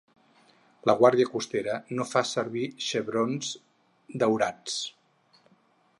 La 0.89 0.95
Guàrdia 1.01 1.27
Costanera 1.33 1.75
no 1.99 2.07
fa 2.13 2.25
servir 2.31 2.65
xebrons 2.87 3.53
daurats. 4.25 4.83